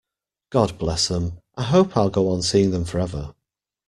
[0.49, 3.35] God bless 'em, I hope I'll go on seeing them forever.